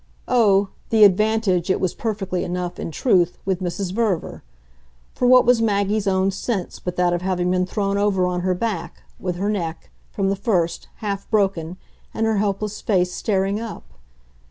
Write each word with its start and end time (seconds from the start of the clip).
Oh, 0.27 0.69
the 0.89 1.03
"advantage," 1.03 1.69
it 1.69 1.79
was 1.79 1.93
perfectly 1.93 2.43
enough, 2.43 2.79
in 2.79 2.89
truth, 2.89 3.37
with 3.45 3.59
Mrs. 3.61 3.93
Verver; 3.93 4.41
for 5.13 5.27
what 5.27 5.45
was 5.45 5.61
Maggie's 5.61 6.07
own 6.07 6.31
sense 6.31 6.79
but 6.79 6.95
that 6.95 7.13
of 7.13 7.21
having 7.21 7.51
been 7.51 7.67
thrown 7.67 7.99
over 7.99 8.25
on 8.25 8.39
her 8.41 8.55
back, 8.55 9.03
with 9.19 9.35
her 9.35 9.51
neck, 9.51 9.91
from 10.09 10.29
the 10.29 10.35
first, 10.35 10.87
half 11.05 11.29
broken 11.29 11.77
and 12.15 12.25
her 12.25 12.37
helpless 12.37 12.81
face 12.81 13.13
staring 13.13 13.59
up? 13.59 13.83